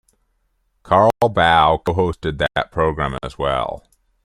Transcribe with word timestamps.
Carl 0.81 1.11
Baugh 1.21 1.77
co-hosted 1.77 2.39
that 2.39 2.71
program 2.71 3.19
as 3.21 3.37
well. 3.37 3.83